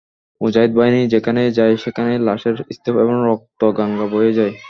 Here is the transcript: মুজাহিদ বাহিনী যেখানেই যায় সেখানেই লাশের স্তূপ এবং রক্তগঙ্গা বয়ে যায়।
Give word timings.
মুজাহিদ 0.41 0.71
বাহিনী 0.75 1.01
যেখানেই 1.07 1.51
যায় 1.51 1.73
সেখানেই 1.83 2.19
লাশের 2.19 2.55
স্তূপ 2.75 2.95
এবং 2.95 3.15
রক্তগঙ্গা 3.27 4.05
বয়ে 4.07 4.31
যায়। 4.33 4.53